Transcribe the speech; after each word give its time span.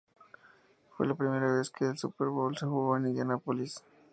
Fue 0.97 1.05
la 1.05 1.13
primera 1.13 1.57
vez 1.59 1.69
que 1.69 1.85
el 1.85 1.95
Super 1.95 2.29
Bowl 2.29 2.57
se 2.57 2.65
jugó 2.65 2.97
en 2.97 3.05
Indianápolis. 3.09 3.83